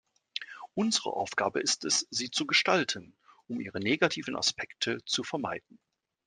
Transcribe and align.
Unsere 0.73 1.13
Aufgabe 1.13 1.59
ist 1.59 1.85
es, 1.85 2.07
sie 2.09 2.31
zu 2.31 2.47
gestalten, 2.47 3.15
um 3.47 3.61
ihre 3.61 3.79
negativen 3.79 4.35
Aspekte 4.35 4.97
zu 5.05 5.23
vermeiden. 5.23 5.77